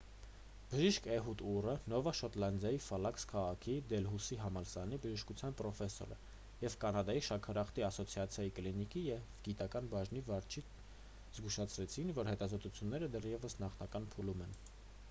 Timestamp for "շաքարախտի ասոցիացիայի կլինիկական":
7.29-9.07